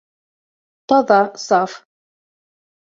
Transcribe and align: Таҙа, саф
Таҙа, 0.93 1.21
саф 1.45 1.79